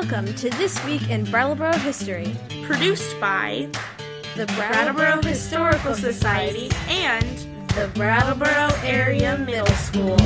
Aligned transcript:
Welcome 0.00 0.34
to 0.36 0.48
This 0.48 0.82
Week 0.86 1.10
in 1.10 1.24
Brattleboro 1.24 1.74
History, 1.74 2.34
produced 2.62 3.20
by 3.20 3.68
the 4.34 4.46
Brattleboro 4.56 5.20
Historical 5.20 5.94
Society 5.94 6.70
and 6.88 7.36
the 7.76 7.90
Brattleboro 7.94 8.70
Area 8.82 9.36
Middle 9.36 9.66
School. 9.74 10.16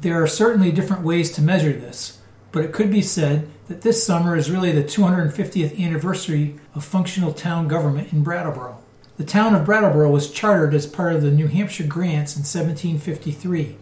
There 0.00 0.20
are 0.20 0.26
certainly 0.26 0.72
different 0.72 1.04
ways 1.04 1.30
to 1.34 1.42
measure 1.42 1.72
this, 1.72 2.18
but 2.50 2.64
it 2.64 2.72
could 2.72 2.90
be 2.90 3.02
said 3.02 3.48
that 3.68 3.82
this 3.82 4.04
summer 4.04 4.36
is 4.36 4.50
really 4.50 4.72
the 4.72 4.82
250th 4.82 5.80
anniversary 5.80 6.58
of 6.74 6.84
functional 6.84 7.32
town 7.32 7.68
government 7.68 8.12
in 8.12 8.24
Brattleboro. 8.24 8.78
The 9.16 9.24
town 9.24 9.54
of 9.54 9.64
Brattleboro 9.64 10.10
was 10.10 10.28
chartered 10.28 10.74
as 10.74 10.88
part 10.88 11.14
of 11.14 11.22
the 11.22 11.30
New 11.30 11.46
Hampshire 11.46 11.86
Grants 11.86 12.34
in 12.34 12.40
1753. 12.40 13.76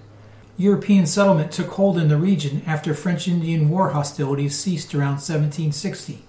European 0.61 1.07
settlement 1.07 1.51
took 1.51 1.71
hold 1.71 1.97
in 1.97 2.09
the 2.09 2.19
region 2.19 2.61
after 2.67 2.93
French 2.93 3.27
Indian 3.27 3.71
War 3.71 3.91
hostilities 3.91 4.59
ceased 4.59 4.95
around 4.95 5.23
1760. 5.23 6.23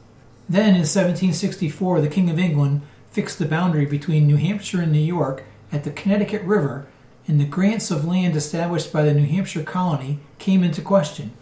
Then, 0.47 0.69
in 0.69 0.87
1764, 0.87 1.99
the 1.99 2.07
King 2.07 2.29
of 2.29 2.39
England 2.39 2.81
fixed 3.11 3.39
the 3.39 3.45
boundary 3.45 3.85
between 3.85 4.27
New 4.27 4.37
Hampshire 4.37 4.79
and 4.79 4.93
New 4.93 4.99
York 4.99 5.43
at 5.70 5.83
the 5.83 5.91
Connecticut 5.91 6.43
River, 6.43 6.87
and 7.27 7.41
the 7.41 7.45
grants 7.45 7.91
of 7.91 8.05
land 8.05 8.37
established 8.37 8.93
by 8.93 9.03
the 9.03 9.13
New 9.13 9.25
Hampshire 9.25 9.63
colony 9.63 10.20
came 10.39 10.63
into 10.63 10.81
question. 10.81 11.34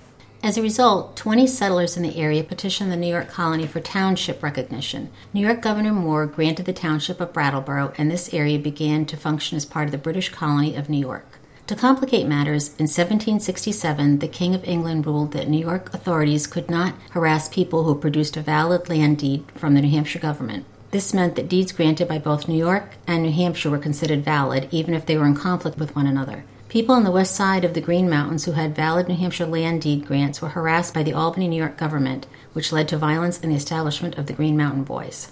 As 0.42 0.58
a 0.58 0.64
result, 0.64 1.16
20 1.16 1.46
settlers 1.46 1.96
in 1.96 2.02
the 2.02 2.18
area 2.18 2.44
petitioned 2.44 2.92
the 2.92 2.98
New 2.98 3.14
York 3.14 3.30
colony 3.30 3.68
for 3.68 3.82
township 3.82 4.42
recognition. 4.42 5.12
New 5.32 5.42
York 5.46 5.62
Governor 5.62 5.94
Moore 5.94 6.26
granted 6.26 6.66
the 6.66 6.74
township 6.74 7.22
of 7.22 7.34
Brattleboro, 7.34 7.94
and 8.00 8.10
this 8.10 8.34
area 8.34 8.58
began 8.58 9.06
to 9.06 9.16
function 9.16 9.58
as 9.58 9.66
part 9.66 9.86
of 9.86 9.92
the 9.92 10.00
British 10.00 10.30
colony 10.30 10.76
of 10.76 10.90
New 10.90 10.98
York. 10.98 11.39
To 11.70 11.76
complicate 11.76 12.26
matters, 12.26 12.70
in 12.80 12.88
1767, 12.88 14.18
the 14.18 14.28
King 14.28 14.56
of 14.56 14.64
England 14.64 15.06
ruled 15.06 15.34
that 15.34 15.48
New 15.48 15.60
York 15.60 15.94
authorities 15.94 16.48
could 16.48 16.68
not 16.68 16.96
harass 17.12 17.48
people 17.48 17.84
who 17.84 17.94
produced 17.94 18.36
a 18.36 18.42
valid 18.42 18.90
land 18.90 19.20
deed 19.20 19.46
from 19.54 19.76
the 19.76 19.82
New 19.82 19.92
Hampshire 19.92 20.18
government. 20.18 20.66
This 20.90 21.14
meant 21.14 21.36
that 21.36 21.48
deeds 21.48 21.72
granted 21.72 22.08
by 22.08 22.18
both 22.18 22.48
New 22.48 22.58
York 22.58 22.96
and 23.06 23.22
New 23.22 23.32
Hampshire 23.32 23.70
were 23.70 23.78
considered 23.78 24.26
valid, 24.26 24.68
even 24.72 24.96
if 24.96 25.06
they 25.06 25.16
were 25.16 25.28
in 25.28 25.36
conflict 25.36 25.78
with 25.78 25.96
one 25.96 26.08
another. 26.08 26.44
People 26.70 26.96
on 26.96 27.04
the 27.04 27.12
west 27.12 27.36
side 27.36 27.64
of 27.64 27.76
the 27.76 27.82
Green 27.82 28.10
Mountains 28.10 28.46
who 28.46 28.54
had 28.54 28.76
valid 28.76 29.08
New 29.08 29.16
Hampshire 29.16 29.46
land 29.46 29.84
deed 29.84 30.08
grants 30.08 30.42
were 30.42 30.50
harassed 30.50 30.96
by 30.96 31.04
the 31.04 31.14
Albany, 31.14 31.48
New 31.48 31.60
York 31.60 31.78
government, 31.78 32.26
which 32.54 32.72
led 32.72 32.88
to 32.88 32.98
violence 32.98 33.40
and 33.40 33.52
the 33.52 33.56
establishment 33.56 34.18
of 34.18 34.26
the 34.26 34.34
Green 34.34 34.58
Mountain 34.58 34.86
Boys. 34.86 35.32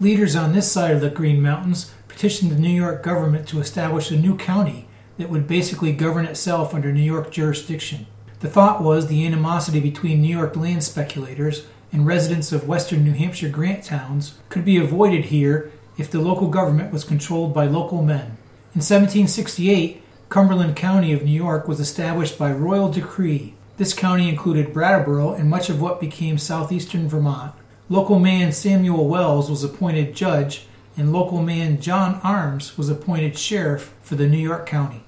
Leaders 0.00 0.34
on 0.34 0.52
this 0.52 0.68
side 0.68 0.96
of 0.96 1.00
the 1.00 1.10
Green 1.10 1.40
Mountains 1.40 1.92
petitioned 2.08 2.50
the 2.50 2.58
New 2.58 2.70
York 2.70 3.04
government 3.04 3.46
to 3.46 3.60
establish 3.60 4.10
a 4.10 4.16
new 4.16 4.36
county 4.36 4.85
that 5.18 5.30
would 5.30 5.46
basically 5.46 5.92
govern 5.92 6.26
itself 6.26 6.74
under 6.74 6.92
New 6.92 7.02
York 7.02 7.30
jurisdiction. 7.30 8.06
The 8.40 8.48
thought 8.48 8.82
was 8.82 9.06
the 9.06 9.24
animosity 9.26 9.80
between 9.80 10.20
New 10.20 10.36
York 10.36 10.56
land 10.56 10.84
speculators 10.84 11.66
and 11.90 12.06
residents 12.06 12.52
of 12.52 12.68
western 12.68 13.04
New 13.04 13.12
Hampshire 13.12 13.48
grant 13.48 13.84
towns 13.84 14.38
could 14.48 14.64
be 14.64 14.76
avoided 14.76 15.26
here 15.26 15.72
if 15.96 16.10
the 16.10 16.20
local 16.20 16.48
government 16.48 16.92
was 16.92 17.04
controlled 17.04 17.54
by 17.54 17.66
local 17.66 18.02
men. 18.02 18.36
In 18.74 18.82
1768, 18.82 20.02
Cumberland 20.28 20.76
County 20.76 21.12
of 21.12 21.22
New 21.22 21.30
York 21.30 21.66
was 21.66 21.80
established 21.80 22.38
by 22.38 22.52
royal 22.52 22.90
decree. 22.90 23.54
This 23.78 23.94
county 23.94 24.28
included 24.28 24.72
Brattleboro 24.72 25.32
and 25.32 25.48
much 25.48 25.70
of 25.70 25.80
what 25.80 26.00
became 26.00 26.36
southeastern 26.36 27.08
Vermont. 27.08 27.54
Local 27.88 28.18
man 28.18 28.52
Samuel 28.52 29.08
Wells 29.08 29.48
was 29.48 29.64
appointed 29.64 30.14
judge, 30.14 30.66
and 30.96 31.12
local 31.12 31.40
man 31.40 31.80
John 31.80 32.20
Arms 32.22 32.76
was 32.76 32.90
appointed 32.90 33.38
sheriff 33.38 33.94
for 34.02 34.16
the 34.16 34.26
New 34.26 34.38
York 34.38 34.66
County. 34.66 35.05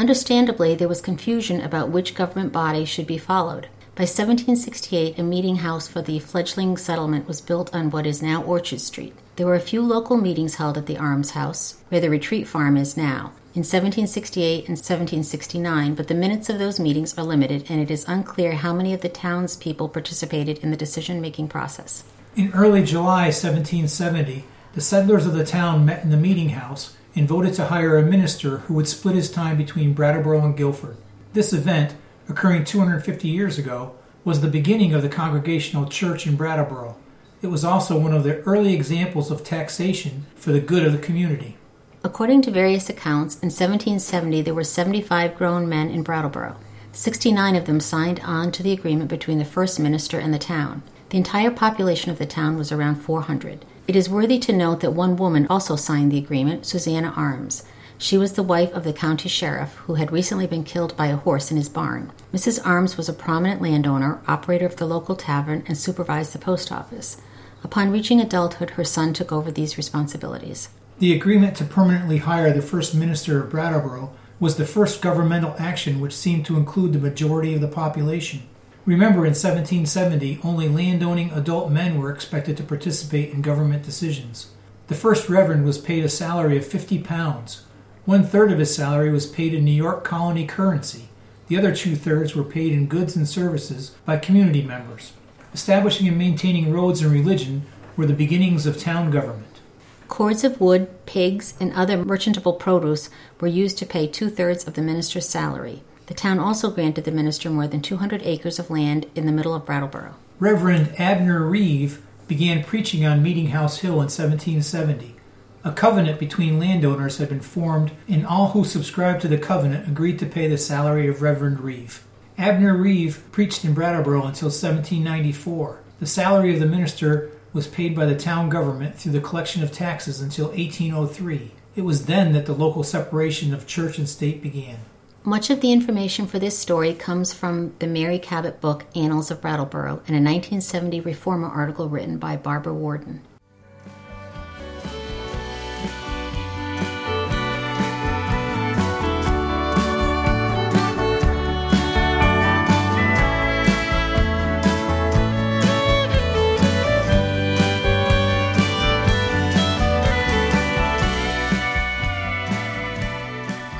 Understandably, 0.00 0.74
there 0.74 0.88
was 0.88 1.02
confusion 1.02 1.60
about 1.60 1.90
which 1.90 2.14
government 2.14 2.54
body 2.54 2.86
should 2.86 3.06
be 3.06 3.18
followed. 3.18 3.68
By 3.94 4.04
1768, 4.04 5.18
a 5.18 5.22
meeting 5.22 5.56
house 5.56 5.86
for 5.86 6.00
the 6.00 6.18
fledgling 6.20 6.78
settlement 6.78 7.28
was 7.28 7.42
built 7.42 7.74
on 7.74 7.90
what 7.90 8.06
is 8.06 8.22
now 8.22 8.42
Orchard 8.42 8.80
Street. 8.80 9.12
There 9.36 9.44
were 9.44 9.56
a 9.56 9.60
few 9.60 9.82
local 9.82 10.16
meetings 10.16 10.54
held 10.54 10.78
at 10.78 10.86
the 10.86 10.96
Arms 10.96 11.32
House, 11.32 11.76
where 11.90 12.00
the 12.00 12.08
retreat 12.08 12.48
farm 12.48 12.78
is 12.78 12.96
now, 12.96 13.32
in 13.52 13.60
1768 13.60 14.68
and 14.68 14.78
1769, 14.78 15.94
but 15.94 16.08
the 16.08 16.14
minutes 16.14 16.48
of 16.48 16.58
those 16.58 16.80
meetings 16.80 17.18
are 17.18 17.24
limited, 17.24 17.66
and 17.68 17.78
it 17.78 17.90
is 17.90 18.08
unclear 18.08 18.52
how 18.54 18.72
many 18.72 18.94
of 18.94 19.02
the 19.02 19.10
townspeople 19.10 19.90
participated 19.90 20.56
in 20.60 20.70
the 20.70 20.78
decision 20.78 21.20
making 21.20 21.48
process. 21.48 22.04
In 22.36 22.50
early 22.54 22.84
July 22.84 23.24
1770, 23.24 24.46
the 24.72 24.80
settlers 24.80 25.26
of 25.26 25.34
the 25.34 25.44
town 25.44 25.84
met 25.84 26.02
in 26.02 26.08
the 26.08 26.16
meeting 26.16 26.50
house 26.50 26.96
and 27.14 27.28
voted 27.28 27.54
to 27.54 27.66
hire 27.66 27.96
a 27.96 28.02
minister 28.02 28.58
who 28.58 28.74
would 28.74 28.88
split 28.88 29.14
his 29.14 29.30
time 29.30 29.56
between 29.56 29.94
Brattleboro 29.94 30.44
and 30.44 30.56
Guilford. 30.56 30.96
This 31.32 31.52
event, 31.52 31.94
occurring 32.28 32.64
250 32.64 33.28
years 33.28 33.58
ago, 33.58 33.94
was 34.24 34.40
the 34.40 34.48
beginning 34.48 34.94
of 34.94 35.02
the 35.02 35.08
Congregational 35.08 35.86
Church 35.86 36.26
in 36.26 36.36
Brattleboro. 36.36 36.96
It 37.42 37.48
was 37.48 37.64
also 37.64 37.98
one 37.98 38.12
of 38.12 38.24
the 38.24 38.40
early 38.42 38.74
examples 38.74 39.30
of 39.30 39.42
taxation 39.42 40.26
for 40.34 40.52
the 40.52 40.60
good 40.60 40.84
of 40.84 40.92
the 40.92 40.98
community. 40.98 41.56
According 42.04 42.42
to 42.42 42.50
various 42.50 42.88
accounts, 42.88 43.36
in 43.36 43.48
1770 43.48 44.42
there 44.42 44.54
were 44.54 44.64
75 44.64 45.34
grown 45.34 45.68
men 45.68 45.90
in 45.90 46.02
Brattleboro. 46.02 46.56
69 46.92 47.56
of 47.56 47.66
them 47.66 47.80
signed 47.80 48.20
on 48.24 48.50
to 48.52 48.62
the 48.62 48.72
agreement 48.72 49.08
between 49.08 49.38
the 49.38 49.44
first 49.44 49.78
minister 49.78 50.18
and 50.18 50.34
the 50.34 50.38
town. 50.38 50.82
The 51.10 51.18
entire 51.18 51.50
population 51.50 52.10
of 52.10 52.18
the 52.18 52.26
town 52.26 52.56
was 52.56 52.72
around 52.72 52.96
400. 52.96 53.64
It 53.90 53.96
is 53.96 54.08
worthy 54.08 54.38
to 54.38 54.52
note 54.52 54.78
that 54.82 54.92
one 54.92 55.16
woman 55.16 55.48
also 55.48 55.74
signed 55.74 56.12
the 56.12 56.18
agreement, 56.18 56.64
Susanna 56.64 57.12
Arms. 57.16 57.64
She 57.98 58.16
was 58.16 58.34
the 58.34 58.42
wife 58.44 58.72
of 58.72 58.84
the 58.84 58.92
county 58.92 59.28
sheriff, 59.28 59.74
who 59.86 59.94
had 59.94 60.12
recently 60.12 60.46
been 60.46 60.62
killed 60.62 60.96
by 60.96 61.08
a 61.08 61.16
horse 61.16 61.50
in 61.50 61.56
his 61.56 61.68
barn. 61.68 62.12
Mrs. 62.32 62.64
Arms 62.64 62.96
was 62.96 63.08
a 63.08 63.12
prominent 63.12 63.60
landowner, 63.60 64.20
operator 64.28 64.64
of 64.64 64.76
the 64.76 64.86
local 64.86 65.16
tavern, 65.16 65.64
and 65.66 65.76
supervised 65.76 66.32
the 66.32 66.38
post 66.38 66.70
office. 66.70 67.16
Upon 67.64 67.90
reaching 67.90 68.20
adulthood, 68.20 68.70
her 68.70 68.84
son 68.84 69.12
took 69.12 69.32
over 69.32 69.50
these 69.50 69.76
responsibilities. 69.76 70.68
The 71.00 71.12
agreement 71.12 71.56
to 71.56 71.64
permanently 71.64 72.18
hire 72.18 72.52
the 72.52 72.62
first 72.62 72.94
minister 72.94 73.42
of 73.42 73.50
Brattleboro 73.50 74.12
was 74.38 74.54
the 74.54 74.66
first 74.66 75.02
governmental 75.02 75.56
action 75.58 75.98
which 75.98 76.16
seemed 76.16 76.46
to 76.46 76.56
include 76.56 76.92
the 76.92 77.00
majority 77.00 77.56
of 77.56 77.60
the 77.60 77.66
population. 77.66 78.42
Remember, 78.86 79.20
in 79.20 79.34
1770, 79.34 80.40
only 80.42 80.68
landowning 80.68 81.30
adult 81.32 81.70
men 81.70 81.98
were 81.98 82.10
expected 82.10 82.56
to 82.56 82.62
participate 82.62 83.30
in 83.30 83.42
government 83.42 83.82
decisions. 83.82 84.50
The 84.88 84.94
first 84.94 85.28
reverend 85.28 85.64
was 85.64 85.78
paid 85.78 86.04
a 86.04 86.08
salary 86.08 86.56
of 86.56 86.66
50 86.66 86.98
pounds. 87.00 87.62
One 88.06 88.24
third 88.24 88.50
of 88.50 88.58
his 88.58 88.74
salary 88.74 89.10
was 89.10 89.26
paid 89.26 89.52
in 89.52 89.64
New 89.64 89.70
York 89.70 90.02
colony 90.02 90.46
currency. 90.46 91.08
The 91.48 91.58
other 91.58 91.74
two 91.74 91.94
thirds 91.94 92.34
were 92.34 92.42
paid 92.42 92.72
in 92.72 92.86
goods 92.86 93.14
and 93.16 93.28
services 93.28 93.94
by 94.04 94.16
community 94.16 94.62
members. 94.62 95.12
Establishing 95.52 96.08
and 96.08 96.16
maintaining 96.16 96.72
roads 96.72 97.02
and 97.02 97.12
religion 97.12 97.66
were 97.96 98.06
the 98.06 98.14
beginnings 98.14 98.66
of 98.66 98.78
town 98.78 99.10
government. 99.10 99.60
Cords 100.08 100.42
of 100.42 100.60
wood, 100.60 100.88
pigs, 101.06 101.54
and 101.60 101.72
other 101.74 102.02
merchantable 102.02 102.54
produce 102.54 103.10
were 103.40 103.48
used 103.48 103.78
to 103.78 103.86
pay 103.86 104.06
two 104.06 104.30
thirds 104.30 104.66
of 104.66 104.74
the 104.74 104.82
minister's 104.82 105.28
salary. 105.28 105.82
The 106.10 106.16
town 106.16 106.40
also 106.40 106.72
granted 106.72 107.04
the 107.04 107.12
minister 107.12 107.48
more 107.50 107.68
than 107.68 107.82
200 107.82 108.22
acres 108.24 108.58
of 108.58 108.68
land 108.68 109.06
in 109.14 109.26
the 109.26 109.32
middle 109.32 109.54
of 109.54 109.64
Brattleboro. 109.64 110.16
Reverend 110.40 110.92
Abner 110.98 111.44
Reeve 111.44 112.02
began 112.26 112.64
preaching 112.64 113.06
on 113.06 113.22
Meeting 113.22 113.50
House 113.50 113.78
Hill 113.78 113.92
in 113.92 114.08
1770. 114.10 115.14
A 115.62 115.70
covenant 115.70 116.18
between 116.18 116.58
landowners 116.58 117.18
had 117.18 117.28
been 117.28 117.40
formed, 117.40 117.92
and 118.08 118.26
all 118.26 118.48
who 118.48 118.64
subscribed 118.64 119.22
to 119.22 119.28
the 119.28 119.38
covenant 119.38 119.86
agreed 119.86 120.18
to 120.18 120.26
pay 120.26 120.48
the 120.48 120.58
salary 120.58 121.06
of 121.06 121.22
Reverend 121.22 121.60
Reeve. 121.60 122.04
Abner 122.36 122.76
Reeve 122.76 123.22
preached 123.30 123.64
in 123.64 123.72
Brattleboro 123.72 124.24
until 124.24 124.48
1794. 124.48 125.78
The 126.00 126.06
salary 126.06 126.54
of 126.54 126.58
the 126.58 126.66
minister 126.66 127.30
was 127.52 127.68
paid 127.68 127.94
by 127.94 128.06
the 128.06 128.18
town 128.18 128.48
government 128.48 128.96
through 128.96 129.12
the 129.12 129.20
collection 129.20 129.62
of 129.62 129.70
taxes 129.70 130.20
until 130.20 130.48
1803. 130.48 131.52
It 131.76 131.82
was 131.82 132.06
then 132.06 132.32
that 132.32 132.46
the 132.46 132.52
local 132.52 132.82
separation 132.82 133.54
of 133.54 133.68
church 133.68 133.96
and 133.96 134.08
state 134.08 134.42
began. 134.42 134.80
Much 135.24 135.50
of 135.50 135.60
the 135.60 135.70
information 135.70 136.26
for 136.26 136.38
this 136.38 136.58
story 136.58 136.94
comes 136.94 137.30
from 137.30 137.74
the 137.78 137.86
Mary 137.86 138.18
Cabot 138.18 138.58
book 138.58 138.86
Annals 138.96 139.30
of 139.30 139.42
Brattleboro 139.42 140.00
and 140.06 140.16
a 140.16 140.24
1970 140.24 141.02
Reformer 141.02 141.46
article 141.46 141.90
written 141.90 142.16
by 142.16 142.38
Barbara 142.38 142.72
Warden. 142.72 143.20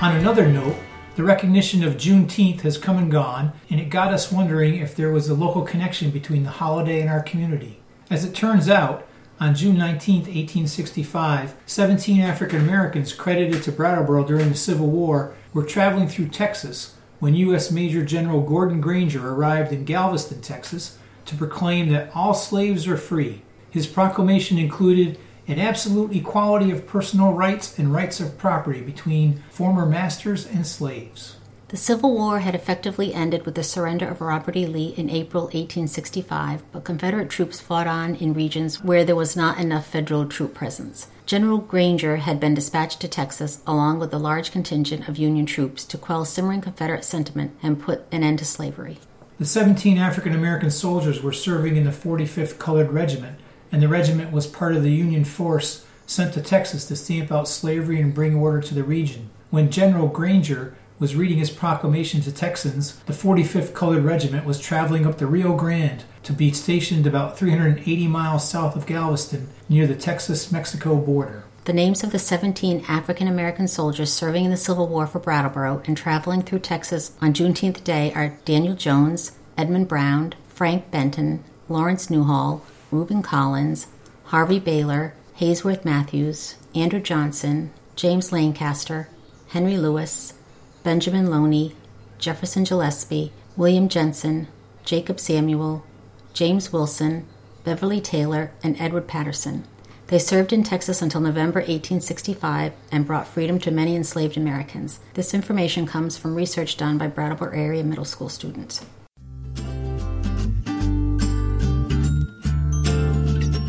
On 0.03 0.17
another 0.17 0.47
note, 0.47 0.77
the 1.21 1.27
recognition 1.27 1.85
of 1.85 1.99
Juneteenth 1.99 2.63
has 2.63 2.79
come 2.79 2.97
and 2.97 3.13
gone, 3.13 3.53
and 3.69 3.79
it 3.79 3.91
got 3.91 4.11
us 4.11 4.33
wondering 4.33 4.77
if 4.77 4.97
there 4.97 5.11
was 5.11 5.29
a 5.29 5.35
local 5.35 5.61
connection 5.61 6.11
between 6.11 6.45
the 6.45 6.49
holiday 6.49 6.99
and 6.99 7.11
our 7.11 7.23
community. 7.23 7.79
As 8.09 8.25
it 8.25 8.35
turns 8.35 8.71
out, 8.71 9.07
on 9.39 9.55
June 9.55 9.77
19, 9.77 10.21
1865, 10.21 11.57
17 11.67 12.23
African 12.23 12.63
Americans 12.63 13.13
credited 13.13 13.63
to 13.65 13.71
Brattleboro 13.71 14.25
during 14.25 14.49
the 14.49 14.55
Civil 14.55 14.87
War 14.87 15.35
were 15.53 15.63
traveling 15.63 16.09
through 16.09 16.29
Texas 16.29 16.97
when 17.19 17.35
U.S. 17.35 17.71
Major 17.71 18.03
General 18.03 18.41
Gordon 18.41 18.81
Granger 18.81 19.29
arrived 19.29 19.75
in 19.75 19.85
Galveston, 19.85 20.41
Texas, 20.41 20.97
to 21.27 21.37
proclaim 21.37 21.91
that 21.91 22.11
all 22.17 22.33
slaves 22.33 22.89
are 22.89 22.97
free. 22.97 23.43
His 23.71 23.87
proclamation 23.87 24.57
included 24.57 25.19
an 25.49 25.59
absolute 25.59 26.15
equality 26.15 26.71
of 26.71 26.87
personal 26.87 27.33
rights 27.33 27.79
and 27.79 27.93
rights 27.93 28.21
of 28.21 28.39
property 28.39 28.81
between 28.81 29.43
former 29.51 29.87
masters 29.87 30.47
and 30.47 30.67
slaves. 30.67 31.37
The 31.71 31.77
Civil 31.77 32.15
War 32.15 32.41
had 32.41 32.57
effectively 32.57 33.15
ended 33.15 33.47
with 33.47 33.55
the 33.55 33.63
surrender 33.63 34.09
of 34.09 34.21
Robert 34.21 34.57
E. 34.57 34.67
Lee 34.67 34.93
in 34.97 35.09
April 35.09 35.45
1865, 35.45 36.65
but 36.73 36.83
Confederate 36.83 37.31
troops 37.31 37.61
fought 37.61 37.87
on 37.87 38.17
in 38.17 38.35
regions 38.35 38.83
where 38.83 39.05
there 39.05 39.15
was 39.15 39.37
not 39.37 39.61
enough 39.61 39.87
federal 39.87 40.27
troop 40.27 40.53
presence. 40.53 41.07
General 41.27 41.59
Granger 41.59 42.17
had 42.17 42.41
been 42.41 42.55
dispatched 42.55 42.99
to 43.03 43.07
Texas 43.07 43.63
along 43.69 44.01
with 44.01 44.13
a 44.13 44.19
large 44.19 44.51
contingent 44.51 45.09
of 45.09 45.17
Union 45.17 45.47
troops 45.47 45.85
to 45.85 45.97
quell 45.97 46.25
simmering 46.25 46.61
Confederate 46.61 47.05
sentiment 47.05 47.57
and 47.63 47.81
put 47.81 48.03
an 48.11 48.25
end 48.25 48.41
to 48.41 48.45
slavery. 48.45 48.99
The 49.39 49.45
17 49.47 49.97
African 49.97 50.35
American 50.35 50.73
soldiers 50.73 51.23
were 51.23 51.33
serving 51.33 51.77
in 51.77 51.85
the 51.85 51.93
45th 51.93 52.59
Colored 52.59 52.91
Regiment, 52.91 53.39
and 53.73 53.83
the 53.83 53.89
regiment 53.89 54.33
was 54.33 54.47
part 54.47 54.75
of 54.75 54.83
the 54.83 54.93
Union 54.93 55.25
force 55.25 55.85
sent 56.07 56.35
to 56.35 56.43
Texas 56.43 56.87
to 56.87 56.97
stamp 56.97 57.31
out 57.31 57.49
slavery 57.49 58.01
and 58.01 58.15
bring 58.15 58.35
order 58.35 58.61
to 58.61 58.75
the 58.75 58.83
region. 58.83 59.31
When 59.51 59.71
General 59.71 60.09
Granger 60.09 60.77
was 60.99 61.17
reading 61.17 61.39
his 61.39 61.51
proclamation 61.51 62.21
to 62.21 62.33
Texans, 62.33 62.97
the 63.07 63.13
45th 63.13 63.73
Colored 63.73 64.05
Regiment 64.05 64.45
was 64.45 64.61
traveling 64.61 65.07
up 65.07 65.19
the 65.19 65.27
Rio 65.27 65.57
Grande 65.57 66.05
to 66.25 66.33
be 66.33 66.53
stationed 66.53 67.07
about 67.07 67.39
380 67.39 68.07
miles 68.07 68.49
south 68.49 68.77
of 68.77 68.87
Galveston 68.87 69.49
near 69.69 69.87
the 69.87 69.95
Texas 69.95 70.53
Mexico 70.53 70.97
border. 70.97 71.45
The 71.65 71.73
names 71.73 72.03
of 72.03 72.11
the 72.11 72.19
17 72.19 72.85
African 72.89 73.29
American 73.29 73.69
soldiers 73.69 74.13
serving 74.13 74.45
in 74.45 74.51
the 74.51 74.57
Civil 74.57 74.89
War 74.89 75.07
for 75.07 75.21
Brattleboro 75.21 75.83
and 75.87 75.97
traveling 75.97 76.43
through 76.43 76.59
Texas 76.61 77.13
on 77.21 77.33
Juneteenth 77.33 77.85
Day 77.85 78.13
are 78.15 78.39
Daniel 78.45 78.75
Jones, 78.75 79.33
Edmund 79.57 79.87
Brown, 79.87 80.35
Frank 80.49 80.91
Benton, 80.91 81.45
Lawrence 81.69 82.11
Newhall, 82.11 82.63
Reuben 82.91 83.23
Collins, 83.23 83.87
Harvey 84.25 84.59
Baylor, 84.59 85.15
Haysworth 85.39 85.85
Matthews, 85.85 86.57
Andrew 86.75 87.01
Johnson, 87.01 87.71
James 87.97 88.33
Lancaster, 88.33 89.09
Henry 89.49 89.77
Lewis, 89.77 90.35
Benjamin 90.83 91.31
Loney, 91.31 91.75
Jefferson 92.19 92.65
Gillespie, 92.65 93.33
William 93.57 93.89
Jensen, 93.89 94.49
Jacob 94.85 95.21
Samuel, 95.21 95.85
James 96.33 96.73
Wilson, 96.73 97.27
Beverly 97.65 98.01
Taylor, 98.01 98.53
and 98.63 98.81
Edward 98.81 99.07
Patterson. 99.07 99.65
They 100.09 100.19
served 100.19 100.53
in 100.53 100.65
Texas 100.65 101.03
until 101.03 101.21
November 101.21 101.61
1865 101.61 102.73
and 102.91 103.07
brought 103.07 103.29
freedom 103.29 103.61
to 103.61 103.71
many 103.71 103.95
enslaved 103.95 104.37
Americans. 104.37 104.99
This 105.15 105.35
information 105.35 105.87
comes 105.87 106.17
from 106.17 106.35
research 106.35 106.77
done 106.77 106.99
by 106.99 107.07
Brattleboro 107.07 107.53
area 107.53 107.85
middle 107.85 108.05
school 108.05 108.29
students. 108.29 108.85